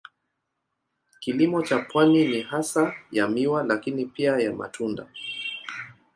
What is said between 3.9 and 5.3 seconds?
pia ya matunda.